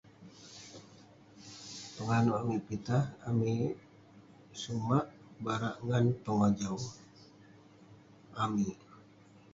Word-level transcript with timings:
Penganouk 1.95 2.39
amik 2.41 2.61
pitah, 2.67 3.05
amik 3.29 3.71
sumak 4.61 5.05
barak 5.43 5.75
ngan 5.87 6.05
pengojau 6.23 6.77
amik. 8.43 8.77